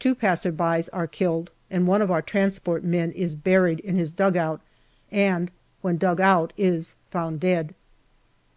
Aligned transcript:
Two 0.00 0.16
passers 0.16 0.54
by 0.56 0.82
are 0.92 1.06
killed, 1.06 1.52
and 1.70 1.86
one 1.86 2.02
of 2.02 2.10
our 2.10 2.20
transport 2.20 2.82
men 2.82 3.12
is 3.12 3.36
buried 3.36 3.78
in 3.78 3.94
his 3.94 4.12
dugout, 4.12 4.60
and 5.12 5.52
when 5.82 5.98
dug 5.98 6.20
out 6.20 6.52
is 6.56 6.96
found 7.12 7.38
dead. 7.38 7.76